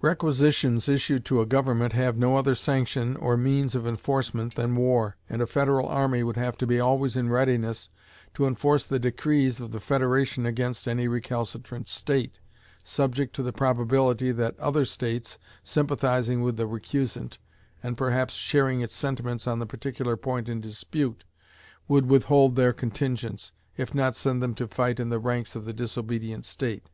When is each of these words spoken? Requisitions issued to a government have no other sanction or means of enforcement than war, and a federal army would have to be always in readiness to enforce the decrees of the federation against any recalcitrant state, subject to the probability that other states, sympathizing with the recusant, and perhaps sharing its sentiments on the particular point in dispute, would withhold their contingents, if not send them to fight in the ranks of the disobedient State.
Requisitions 0.00 0.88
issued 0.88 1.24
to 1.26 1.40
a 1.40 1.46
government 1.46 1.92
have 1.92 2.16
no 2.16 2.36
other 2.36 2.56
sanction 2.56 3.14
or 3.14 3.36
means 3.36 3.76
of 3.76 3.86
enforcement 3.86 4.56
than 4.56 4.74
war, 4.74 5.16
and 5.28 5.40
a 5.40 5.46
federal 5.46 5.86
army 5.86 6.24
would 6.24 6.36
have 6.36 6.58
to 6.58 6.66
be 6.66 6.80
always 6.80 7.16
in 7.16 7.28
readiness 7.28 7.88
to 8.34 8.48
enforce 8.48 8.84
the 8.84 8.98
decrees 8.98 9.60
of 9.60 9.70
the 9.70 9.78
federation 9.78 10.44
against 10.44 10.88
any 10.88 11.06
recalcitrant 11.06 11.86
state, 11.86 12.40
subject 12.82 13.32
to 13.36 13.44
the 13.44 13.52
probability 13.52 14.32
that 14.32 14.58
other 14.58 14.84
states, 14.84 15.38
sympathizing 15.62 16.42
with 16.42 16.56
the 16.56 16.66
recusant, 16.66 17.38
and 17.80 17.96
perhaps 17.96 18.34
sharing 18.34 18.80
its 18.80 18.96
sentiments 18.96 19.46
on 19.46 19.60
the 19.60 19.66
particular 19.66 20.16
point 20.16 20.48
in 20.48 20.60
dispute, 20.60 21.22
would 21.86 22.06
withhold 22.06 22.56
their 22.56 22.72
contingents, 22.72 23.52
if 23.76 23.94
not 23.94 24.16
send 24.16 24.42
them 24.42 24.52
to 24.56 24.66
fight 24.66 24.98
in 24.98 25.10
the 25.10 25.20
ranks 25.20 25.54
of 25.54 25.64
the 25.64 25.72
disobedient 25.72 26.44
State. 26.44 26.90